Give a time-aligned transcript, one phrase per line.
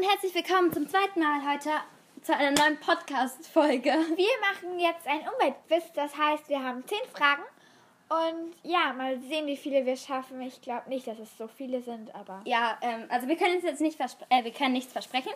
[0.00, 1.68] und herzlich willkommen zum zweiten Mal heute
[2.22, 3.90] zu einer neuen Podcast-Folge.
[3.90, 7.42] Wir machen jetzt ein Umweltquiz, das heißt, wir haben zehn Fragen
[8.08, 10.40] und ja, mal sehen, wie viele wir schaffen.
[10.40, 13.64] Ich glaube nicht, dass es so viele sind, aber Ja, ähm, also wir können uns
[13.64, 15.32] jetzt nicht verspre äh, wir können nichts versprechen.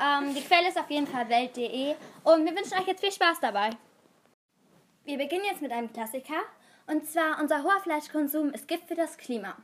[0.00, 3.40] Ähm, die Quelle ist auf jeden Fall welt.de und wir wünschen euch jetzt viel Spaß
[3.40, 3.70] dabei.
[5.04, 6.42] Wir beginnen jetzt mit einem Klassiker
[6.86, 9.56] und zwar unser hoher Fleischkonsum ist Gift für das Klima.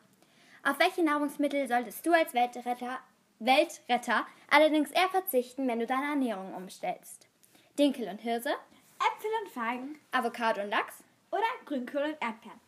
[0.64, 2.98] Auf welche Nahrungsmittel solltest du als Weltretter,
[3.44, 7.26] Weltretter allerdings eher verzichten, wenn du deine Ernährung umstellst?
[7.78, 8.50] Dinkel und Hirse,
[8.98, 12.60] Äpfel und Feigen Avocado und Lachs, oder Grünkohl und Erdbeeren.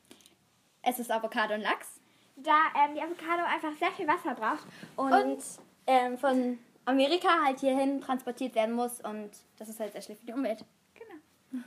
[0.82, 2.00] es ist Avocado und Lachs
[2.36, 4.66] Da ähm, die Avocado einfach sehr viel Wasser braucht
[4.96, 5.44] und, und
[5.86, 10.26] ähm, von Amerika halt hierhin transportiert werden muss und das ist halt sehr schlecht für
[10.26, 10.64] die Umwelt.
[10.94, 11.62] genau.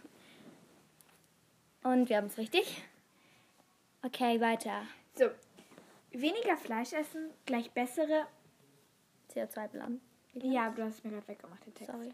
[1.93, 2.83] Und wir haben es richtig.
[4.03, 4.83] Okay, weiter.
[5.15, 5.29] So,
[6.11, 8.27] weniger Fleisch essen gleich bessere.
[9.43, 10.01] CO2-Bilanz.
[10.33, 11.91] Ja, aber du hast mir gerade weggemacht den Text.
[11.91, 12.13] Sorry.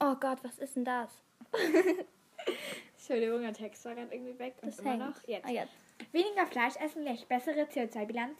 [0.00, 1.10] Oh Gott, was ist denn das?
[2.96, 4.54] Entschuldigung, der Text war gerade irgendwie weg.
[4.62, 5.00] Und Das immer hängt.
[5.00, 5.22] noch.
[5.28, 5.46] Jetzt.
[5.46, 5.72] Ah, jetzt.
[6.12, 8.38] Weniger Fleisch essen gleich bessere CO2-Bilanz.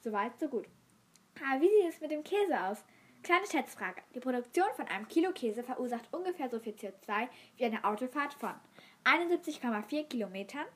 [0.00, 0.66] Soweit, so gut.
[1.42, 2.84] Aber wie sieht es mit dem Käse aus?
[3.22, 4.02] Kleine Schätzfrage.
[4.14, 8.54] Die Produktion von einem Kilo Käse verursacht ungefähr so viel CO2 wie eine Autofahrt von
[9.04, 10.66] 71,4 Kilometern,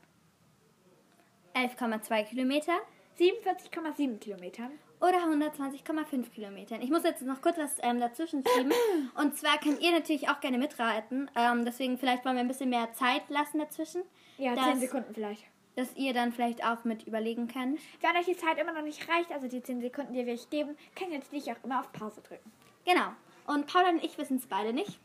[1.55, 2.79] 11,2 Kilometer
[3.19, 6.83] 47,7 Kilometern, oder 120,5 Kilometern.
[6.83, 8.73] Ich muss jetzt noch kurz was ähm, dazwischen schieben.
[9.17, 11.31] Und zwar könnt ihr natürlich auch gerne mitraten.
[11.35, 14.03] Ähm, deswegen vielleicht wollen wir ein bisschen mehr Zeit lassen dazwischen.
[14.39, 15.45] ja, Das- 10 Sekunden vielleicht.
[15.77, 17.81] Dass ihr dann vielleicht auch mit überlegen könnt.
[18.01, 20.51] Wenn euch die Zeit immer noch nicht reicht, also die 10 Sekunden, die wir euch
[20.51, 22.51] geben, könnt ihr natürlich auch immer auf Pause drücken.
[22.85, 23.13] Genau.
[23.47, 24.99] Und Paula und ich wissen es beide nicht.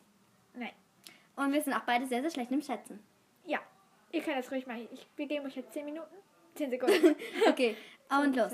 [0.56, 0.72] Nein.
[1.36, 3.00] Und wir sind auch beide sehr, sehr schlecht im Schätzen.
[3.46, 3.60] Ja.
[4.12, 4.80] Ihr könnt das ruhig mal.
[4.92, 6.16] Ich, wir geben euch jetzt 10 Minuten.
[6.56, 7.16] 10 Sekunden.
[7.48, 7.78] Okay,
[8.10, 8.52] und los.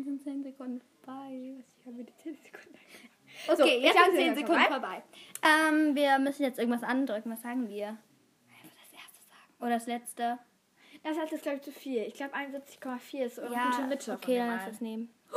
[0.00, 1.62] Wann sind 10 Sekunden vorbei?
[1.78, 2.78] ich habe die 10 Sekunden.
[3.48, 5.02] Okay, So, jetzt sind sind 10 wir Sekunden vorbei.
[5.42, 7.30] Ähm, wir müssen jetzt irgendwas andrücken.
[7.30, 7.88] Was sagen wir?
[7.88, 9.54] Einfach das erste sagen.
[9.60, 10.38] Oder das letzte.
[11.02, 12.02] Das heißt jetzt, glaube ich, zu viel.
[12.04, 14.12] Ich glaube, 71,4 ist so eine gute Mitte.
[14.14, 15.12] okay, dann lass das nehmen.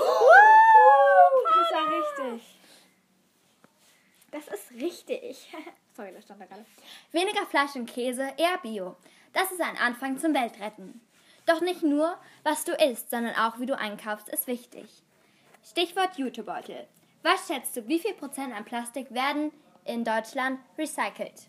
[1.55, 2.57] Das war richtig.
[4.31, 5.53] Das ist richtig.
[5.95, 6.65] Sorry, das stand da gerade.
[7.11, 8.95] Weniger Fleisch und Käse, eher Bio.
[9.33, 11.01] Das ist ein Anfang zum Weltretten.
[11.45, 14.85] Doch nicht nur, was du isst, sondern auch, wie du einkaufst, ist wichtig.
[15.63, 16.87] Stichwort Jutebeutel.
[17.21, 19.51] Was schätzt du, wie viel Prozent an Plastik werden
[19.85, 21.47] in Deutschland recycelt?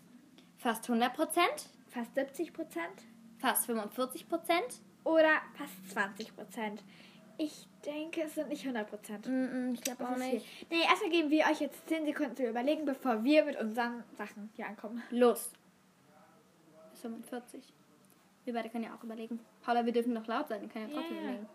[0.57, 1.69] Fast 100 Prozent?
[1.89, 3.03] Fast 70 Prozent
[3.39, 4.79] Fast 45 Prozent?
[5.03, 6.83] oder fast 20 Prozent.
[7.37, 9.27] Ich denke, es sind nicht 100 Prozent.
[9.27, 10.45] Mm, Ich glaube auch nicht.
[10.47, 10.67] viel.
[10.71, 14.49] Nee, erstmal geben wir euch jetzt 10 Sekunden zu überlegen, bevor wir mit unseren Sachen
[14.55, 15.03] hier ankommen.
[15.11, 15.51] Los.
[17.01, 17.61] 45.
[18.45, 19.39] Wir beide können ja auch überlegen.
[19.61, 21.23] Paula, wir dürfen doch laut sein, wir können ja trotzdem Ja.
[21.23, 21.47] überlegen.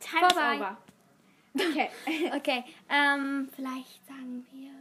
[0.00, 0.56] Time Vorbei.
[0.56, 0.76] over.
[1.58, 1.88] Okay.
[2.36, 4.72] Okay, ähm, vielleicht sagen wir.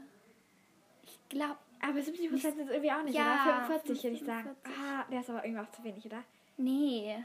[1.03, 3.65] Ich glaube, aber 70 Prozent sind irgendwie auch nicht, Ja, oder?
[3.67, 4.43] 45 würde ich sagen.
[4.63, 4.77] 45.
[4.83, 6.23] Ah, der ist aber irgendwie auch zu wenig, oder?
[6.57, 7.15] nee.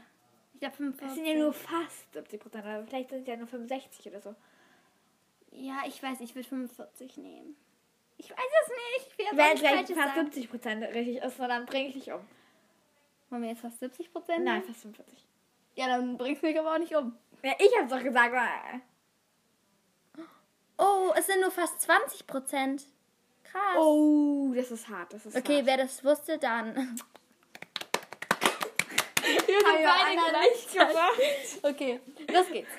[0.53, 1.15] Ich glaube Das 45.
[1.15, 4.35] sind ja nur fast 70 Prozent, aber vielleicht sind es ja nur 65 oder so.
[5.51, 7.55] Ja, ich weiß, ich würde 45 nehmen.
[8.21, 9.15] Ich weiß es nicht.
[9.17, 10.25] Ich Wenn nichts vielleicht fast sagen.
[10.31, 12.21] 70 Prozent richtig ist, dann bringe ich dich um.
[13.29, 14.45] Wollen wir jetzt fast 70 Prozent?
[14.45, 15.25] Nein, fast 45.
[15.75, 17.17] Ja, dann bringst du mich aber auch nicht um.
[17.41, 18.35] Ja, ich hab's doch gesagt.
[20.77, 22.85] Oh, es sind nur fast 20 Prozent.
[23.43, 23.77] Krass.
[23.77, 25.13] Oh, das ist hart.
[25.13, 25.65] Das ist okay, hart.
[25.65, 26.75] wer das wusste, dann.
[26.75, 26.97] Haben
[29.47, 31.63] wir beide beide nicht gemacht.
[31.63, 31.99] Okay,
[32.31, 32.69] los geht's.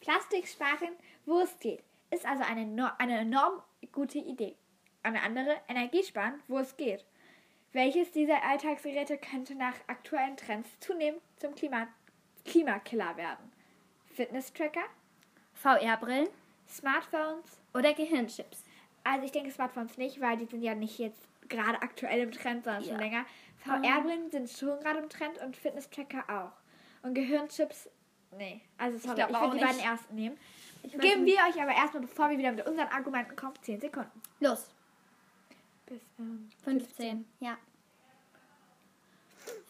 [0.00, 4.56] Plastik sparen, wo es geht, ist also eine, no eine enorm gute Idee.
[5.06, 7.04] Eine andere, Energie sparen, wo es geht.
[7.72, 11.86] Welches dieser Alltagsgeräte könnte nach aktuellen Trends zunehmend zum Klima
[12.44, 13.52] Klimakiller werden?
[14.16, 14.82] Fitness-Tracker,
[15.54, 16.26] VR-Brillen
[16.68, 17.60] Smartphones?
[17.72, 18.64] oder Gehirnchips?
[19.04, 22.64] Also ich denke Smartphones nicht, weil die sind ja nicht jetzt gerade aktuell im Trend,
[22.64, 22.98] sondern schon Ja.
[22.98, 23.26] länger.
[23.58, 27.06] VR-Brillen sind schon gerade im Trend und Fitness-Tracker auch.
[27.06, 27.88] Und Gehirnchips,
[28.36, 28.60] nee.
[28.76, 30.36] Also sorry, ich, auch würde die beiden ersten nehmen.
[30.82, 31.36] Ich Geben nicht.
[31.38, 34.20] wir euch aber erstmal, bevor wir wieder mit unseren Argumenten kommen, 10 Sekunden.
[34.40, 34.68] Los.
[35.86, 37.24] Bis ähm, 15.
[37.40, 37.56] Ja.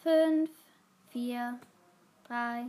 [0.03, 0.49] 5,
[1.11, 1.59] 4,
[2.27, 2.65] 3,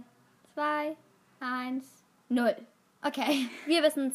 [0.54, 0.96] 2,
[1.40, 1.84] 1,
[2.28, 2.56] 0.
[3.02, 4.14] Okay, wir wissen's.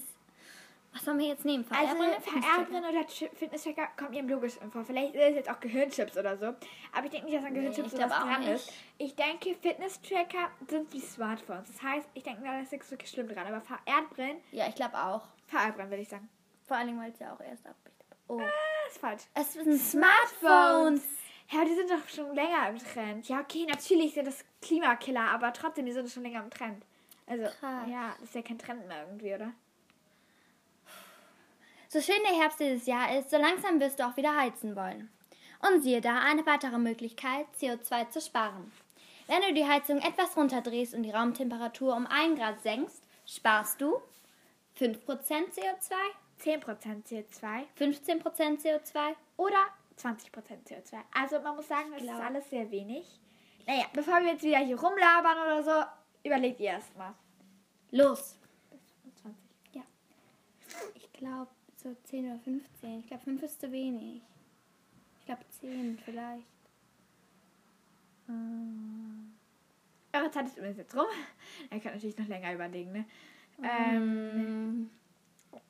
[0.93, 1.65] Was sollen wir jetzt nehmen?
[1.71, 2.21] Also VR-Brille?
[2.21, 4.85] VR-Brillen oder Fitness-Tracker kommt mir logisch vor.
[4.85, 6.45] Vielleicht ist es jetzt auch Gehirnchips oder so.
[6.45, 8.49] Aber ich denke nicht, dass an Nee, Gehirnchips glaub auch dran nicht.
[8.51, 8.71] ist.
[8.99, 11.65] Ich denke, Fitness-Tracker sind wie Smartphones.
[11.71, 13.47] Das heißt, ich denke, da ist nichts wirklich schlimm dran.
[13.47, 15.23] Aber VR-Brillen, Ja, ich glaube auch.
[15.47, 16.29] VR-Brillen würde ich sagen.
[16.67, 17.75] Vor allem, weil es ja auch erst ab.
[18.27, 18.39] Oh.
[18.93, 19.23] Ist falsch.
[19.33, 21.01] Es sind Smartphones.
[21.51, 23.27] Ja, die sind doch schon länger im Trend.
[23.27, 26.83] Ja, okay, natürlich sind das Klimakiller, aber trotzdem, die sind schon länger im Trend.
[27.25, 27.89] Also, Krass.
[27.89, 29.51] ja, das ist ja kein Trend mehr irgendwie, oder?
[31.87, 35.11] So schön der Herbst dieses Jahr ist, so langsam wirst du auch wieder heizen wollen.
[35.67, 38.71] Und siehe da eine weitere Möglichkeit, CO2 zu sparen.
[39.27, 44.01] Wenn du die Heizung etwas runterdrehst und die Raumtemperatur um 1 Grad senkst, sparst du
[44.79, 45.93] 5% CO2,
[46.41, 49.65] 10% CO2 15% CO2 oder
[49.97, 50.27] 20%
[50.65, 50.97] CO2.
[51.13, 53.19] Also, man muss sagen, das ist alles sehr wenig.
[53.65, 57.13] Naja, bevor wir jetzt wieder hier rumlabern oder so, überlegt ihr erstmal.
[57.91, 58.37] Los!
[59.21, 59.83] 20.
[60.95, 62.99] Ich glaube so 10 oder 15.
[62.99, 64.21] Ich glaube 5 ist zu wenig.
[65.19, 66.47] Ich glaube 10 vielleicht.
[70.13, 71.05] Eure Zeit ist übrigens jetzt rum.
[71.71, 73.05] Ihr könnt natürlich noch länger überlegen, ne?
[73.61, 74.89] Ähm, Ähm,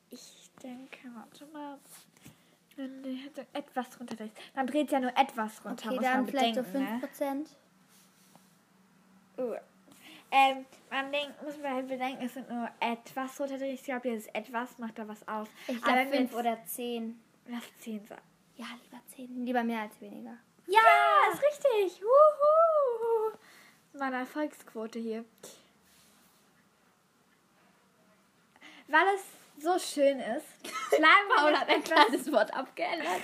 [0.09, 1.77] ich denke, warte mal.
[2.75, 5.86] Wenn die Heizung etwas runterdreht, dann dreht ja nur etwas runter.
[5.86, 7.33] okay, muss dann man vielleicht so bedenken, 5%.
[7.36, 7.45] Ne?
[9.38, 9.56] Uh.
[10.31, 13.75] Ähm, man denkt, muss man halt bedenken, es sind nur etwas runterdreht.
[13.75, 15.48] Ich glaube, dieses etwas macht da was aus.
[15.68, 17.19] Ich glaube wenn wir 5 jetzt- oder 10.
[17.45, 18.21] Lass 10 sagen.
[18.56, 19.45] Ja, lieber 10.
[19.45, 20.38] Lieber mehr als weniger.
[20.66, 20.80] Ja,
[21.31, 22.01] ist richtig.
[22.01, 23.38] Wuhu.
[23.94, 25.25] Meine Erfolgsquote hier.
[28.88, 29.24] Weil es
[29.63, 33.21] so schön ist, bleiben wir, noch etwas, Wort abgeändert.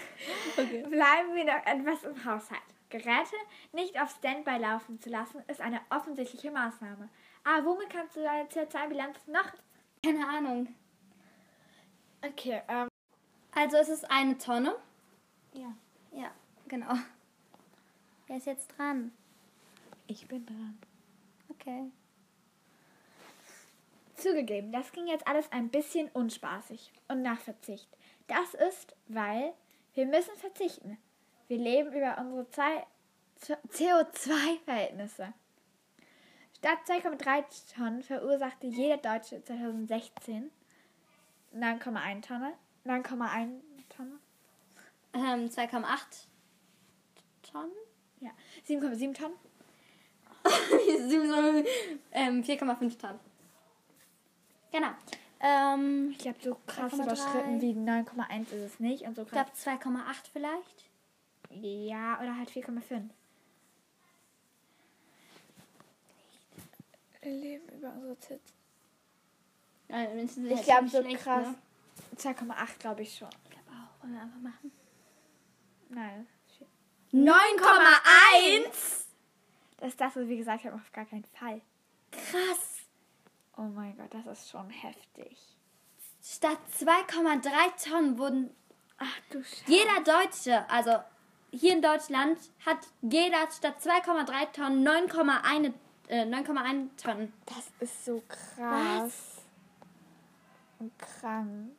[0.58, 0.84] Okay.
[0.90, 2.62] bleiben wir noch etwas im Haushalt.
[2.90, 3.36] Geräte
[3.74, 7.10] nicht auf Standby laufen zu lassen, ist eine offensichtliche Maßnahme.
[7.44, 9.52] Aber womit kannst du deine CO2-Bilanz noch...
[10.04, 10.74] Keine Ahnung.
[12.26, 12.88] Okay, ähm...
[13.54, 14.76] Also es ist eine Tonne.
[15.54, 15.74] Ja.
[16.12, 16.32] Ja,
[16.68, 16.94] genau.
[18.28, 19.12] Wer ist jetzt dran?
[20.08, 20.80] Ich bin dran.
[21.50, 21.92] Okay.
[24.20, 27.90] Zugegeben, das ging jetzt alles ein bisschen unspaßig und nach Verzicht.
[28.28, 29.54] Das ist, weil
[29.94, 30.98] wir müssen verzichten.
[31.48, 32.86] Wir leben über unsere Zei-
[33.70, 35.34] CO2-Verhältnisse.
[36.58, 40.52] Statt 2,3 Tonnen verursachte jeder Deutsche 2016
[41.56, 42.54] 9,1 Tonne.
[42.86, 44.20] 9,1 Tonne?
[45.14, 46.28] Ähm, 2,8
[47.52, 47.72] Tonnen?
[48.20, 48.32] Ja.
[48.68, 49.38] 7,7 Tonnen?
[52.12, 53.20] ähm, 4,5 Tonnen.
[54.72, 54.90] Genau.
[55.40, 57.04] Ähm, Ich glaube, so krass 2,3.
[57.04, 59.04] überschritten wie 9,1 ist es nicht.
[59.04, 60.86] Und so ich glaube 2,8 vielleicht.
[61.52, 63.10] Ja, oder halt 4,5.
[67.22, 68.42] Wir leben über unsere Zeit.
[69.90, 71.48] Äh, sind Ich glaube, so schlecht, krass.
[71.48, 71.56] Ne?
[72.18, 73.30] 2,8 glaube ich schon.
[73.46, 74.04] Ich glaube auch.
[74.04, 74.72] Wollen wir einfach machen?
[75.90, 76.28] Nein.
[77.12, 79.06] 9,1!
[79.78, 81.62] Das ist das, was wir gesagt haben, auf gar keinen Fall.
[82.12, 82.69] Krass!
[83.60, 85.38] Oh mein Gott, das ist schon heftig.
[86.24, 88.56] Statt 2,3 Tonnen wurden
[88.98, 89.64] Ach du Scheiße.
[89.68, 90.92] jeder Deutsche, also
[91.52, 95.74] hier in Deutschland, hat jeder statt 2,3 Tonnen 9,1
[96.08, 97.34] äh, 9,1 Tonnen.
[97.48, 99.42] Das ist so krass.
[100.80, 101.76] Und krank.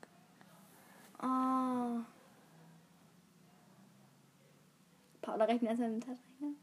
[1.23, 2.01] Oh.
[5.23, 6.55] Paula rechnet erstmal mit dem Taschenrechner.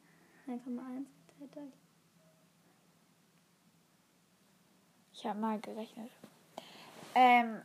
[0.48, 1.06] 9,1
[1.40, 1.87] geteilt durch.
[5.18, 6.12] Ich habe mal gerechnet.
[7.16, 7.62] Ähm.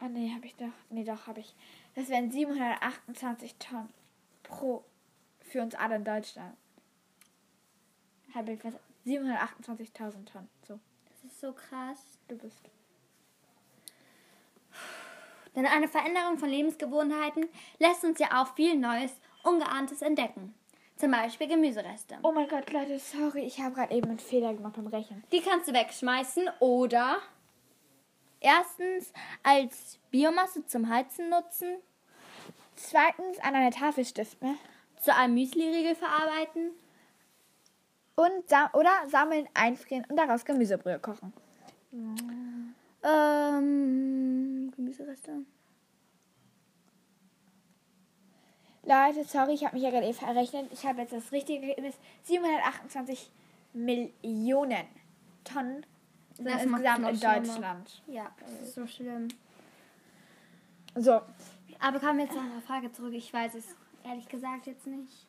[0.00, 0.72] Oh nee, habe ich doch.
[0.90, 1.54] Nee, doch, habe ich.
[1.94, 3.88] Das wären 728 Tonnen
[4.42, 4.84] pro.
[5.40, 6.54] Für uns alle in Deutschland.
[8.34, 8.74] Habe ich was.
[9.06, 10.48] 728.000 Tonnen.
[10.66, 11.98] So, Das ist so krass.
[12.28, 12.60] du bist.
[15.56, 20.54] Denn eine Veränderung von Lebensgewohnheiten lässt uns ja auch viel Neues, Ungeahntes entdecken.
[21.02, 22.14] Zum Beispiel Gemüsereste.
[22.22, 25.24] Oh mein Gott, Leute, sorry, ich habe gerade eben einen Fehler gemacht beim Rechnen.
[25.32, 27.18] Die kannst du wegschmeißen oder
[28.38, 31.78] erstens als Biomasse zum Heizen nutzen,
[32.76, 34.56] Zweitens an eine Tafel stiften
[35.00, 36.70] zu einem Müsli-Riegel verarbeiten
[38.14, 41.32] und sa oder sammeln, einfrieren und daraus Gemüsebrühe kochen.
[43.02, 45.44] Ähm, Gemüsereste.
[48.84, 50.72] Leute, sorry, ich habe mich ja gerade eben verrechnet.
[50.72, 51.94] Ich habe jetzt das richtige Ergebnis.
[52.24, 53.30] 728
[53.74, 54.86] Millionen
[55.44, 55.86] Tonnen
[56.34, 57.20] sind Das insgesamt noch in.
[57.20, 58.02] Deutschland.
[58.06, 59.28] Ja, das ist so schlimm.
[60.96, 61.20] So,
[61.78, 63.14] Aber kommen wir zu einer Frage zurück.
[63.14, 65.26] Ich weiß es ehrlich gesagt jetzt nicht.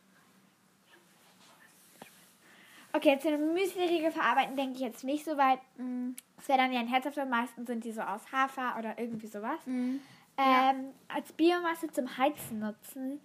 [2.92, 5.60] okay, jetzt den Müsli-Riegel verarbeiten denke ich jetzt nicht so weit.
[5.78, 6.16] Mhm.
[6.38, 7.26] Das wäre dann ja ein herzhafter.
[7.26, 9.60] Meistens sind die so aus Hafer oder irgendwie sowas.
[9.66, 10.02] Mhm.
[10.38, 13.22] Ähm, als Biomasse zum Heizen nutzen.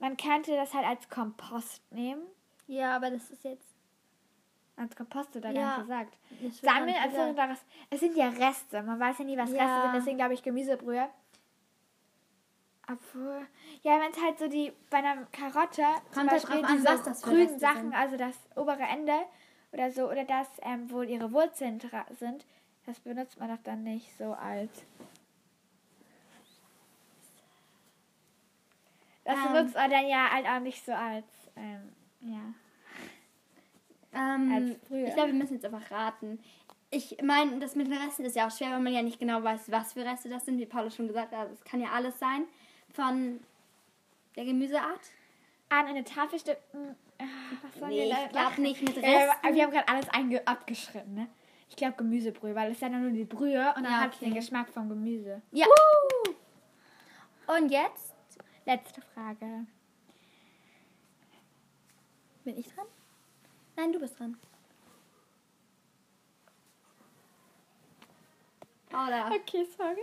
[0.00, 2.22] Man könnte das halt als Kompost nehmen.
[2.66, 3.66] Ja, aber das ist jetzt.
[4.76, 5.78] Als Kompost oder Ja.
[5.78, 6.18] nicht gesagt.
[6.62, 7.58] Sammeln, also wieder- daraus.
[7.90, 8.80] Es sind ja Reste.
[8.82, 9.64] Man weiß ja nie, was Ja.
[9.64, 9.94] Reste sind.
[9.96, 11.08] Deswegen glaube ich Gemüsebrühe.
[12.90, 13.46] Obwohl,
[13.82, 16.76] ja, wenn es halt so die, bei einer Karotte, zum Kommt halt Beispiel drauf an,
[16.76, 17.94] diese was grünen Sachen, sind.
[17.94, 19.12] also das obere Ende
[19.72, 21.80] oder so, oder das, ähm, wo ihre Wurzeln
[22.18, 22.46] sind,
[22.86, 24.70] das benutzt man doch dann nicht so als.
[29.28, 29.52] Das Ähm.
[29.52, 32.40] benutzt man dann ja halt auch nicht so als, ähm, ja.
[34.14, 35.06] Ähm, Als früher.
[35.06, 36.40] ich glaube, wir müssen jetzt einfach raten.
[36.90, 39.42] Ich meine, das mit den Resten ist ja auch schwer, weil man ja nicht genau
[39.42, 40.58] weiß, was für Reste das sind.
[40.58, 42.46] Wie Paula schon gesagt hat, es kann ja alles sein
[42.94, 43.38] von
[44.34, 45.00] der Gemüseart.
[45.68, 46.78] An eine Tafel mm,
[47.18, 47.24] ah,
[47.62, 49.46] Was sollen Nee, wir da ich glaube nicht mit Ja, Resten.
[49.46, 51.28] wir, wir haben gerade alles abgeschritten, ne?
[51.68, 54.16] Ich glaube Gemüsebrühe, weil es ist ja nur die Brühe und dann Ja, hat es
[54.16, 54.24] okay.
[54.30, 55.42] den Geschmack vom Gemüse.
[55.52, 55.66] Ja.
[57.46, 58.07] Und jetzt
[58.68, 59.66] Letzte Frage.
[62.44, 62.84] bin ich dran?
[63.76, 64.36] Nein, du bist dran.
[68.90, 69.30] Paula.
[69.34, 70.02] Okay, sorry.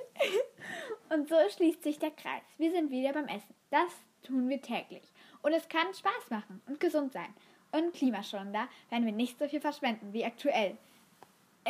[1.10, 2.42] Und so schließt sich der Kreis.
[2.58, 3.54] Wir sind wieder beim Essen.
[3.70, 3.92] Das
[4.24, 5.14] tun wir täglich.
[5.44, 7.36] Und es kann Spaß machen und gesund sein.
[7.72, 10.76] Und klimaschonender, wenn wir nicht so viel verschwenden wie aktuell.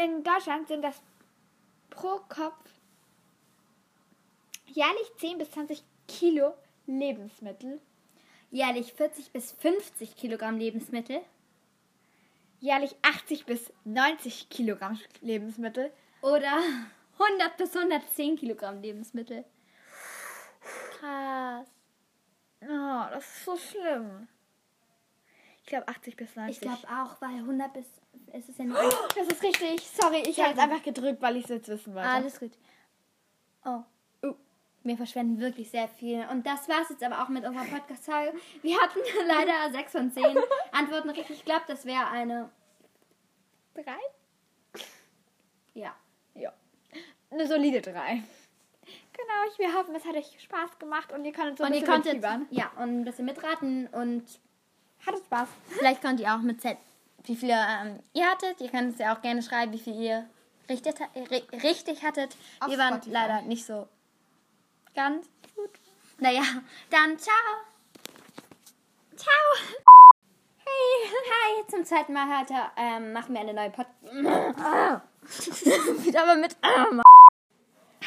[0.01, 1.01] In Deutschland sind das
[1.89, 2.79] pro Kopf
[4.67, 6.53] jährlich 10 bis 20 Kilo
[6.87, 7.79] Lebensmittel.
[8.51, 11.21] Jährlich 40 bis 50 Kilogramm Lebensmittel.
[12.59, 15.91] Jährlich 80 bis 90 Kilogramm Lebensmittel.
[16.21, 16.59] Oder
[17.19, 19.45] 100 bis 110 Kilogramm Lebensmittel.
[20.99, 21.67] Krass.
[22.61, 24.27] Oh, das ist so schlimm.
[25.59, 26.55] Ich glaube 80 bis 90.
[26.55, 27.85] Ich glaube auch, weil 100 bis.
[28.31, 28.77] Es ist ja nur.
[29.15, 29.81] Das ist richtig.
[29.87, 32.07] Sorry, ich Ja, habe es einfach gedrückt, weil ich es jetzt wissen wollte.
[32.09, 32.51] Alles gut.
[33.65, 33.83] Oh.
[34.87, 36.25] Wir verschwenden wirklich sehr viel.
[36.31, 38.33] Und das war's jetzt aber auch mit unserer Podcast-Folge.
[38.61, 40.37] Wir hatten leider 6 von 10
[40.71, 41.37] Antworten richtig.
[41.37, 42.49] Ich glaube, das wäre eine.
[43.73, 43.97] Drei?
[45.73, 45.93] Ja.
[46.35, 46.53] Ja.
[47.31, 48.23] Eine solide drei.
[49.13, 51.75] Genau, ich, wir hoffen, es hat euch Spaß gemacht und ihr konntet so ein und
[51.75, 52.13] ihr bisschen konntet.
[52.21, 52.47] mitfiebern.
[52.51, 53.87] Ja, und ein bisschen mitraten.
[53.87, 54.23] Und
[55.05, 55.49] Hattet Spaß.
[55.79, 56.77] vielleicht könnt ihr auch mit Z,
[57.23, 58.61] wie viele ähm, ihr hattet.
[58.61, 60.29] Ihr könnt es ja auch gerne schreiben, wie viel ihr
[60.69, 62.35] richtig, ri- richtig hattet.
[62.59, 63.11] Auf wir waren Spotify.
[63.13, 63.87] leider nicht so
[64.95, 65.69] ganz gut.
[66.17, 66.41] Naja,
[66.89, 67.35] dann ciao.
[69.15, 69.35] Ciao.
[70.65, 71.09] Hey.
[71.29, 73.85] Hi, zum zweiten Mal heute ähm, machen wir eine neue Pod...
[76.03, 76.55] Wieder aber mit...
[76.63, 77.01] Ähm.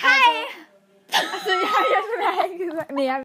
[0.02, 0.46] Hi!
[1.12, 2.92] Achso, ja, ich hab schon Hi gesagt.
[2.92, 3.22] Nee, ja.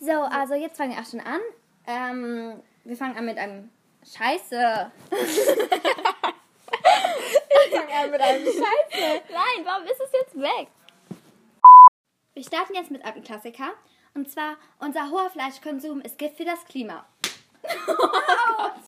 [0.00, 1.40] So, also jetzt fangen wir auch schon an.
[1.86, 3.70] Ähm, wir fangen an mit einem
[4.04, 4.56] Scheiße.
[7.72, 9.22] ja, mit einem Scheiße.
[9.30, 10.68] Nein, warum ist es jetzt weg?
[12.36, 13.72] Wir starten jetzt mit einem Klassiker.
[14.12, 17.06] Und zwar, unser hoher Fleischkonsum ist Gift für das Klima.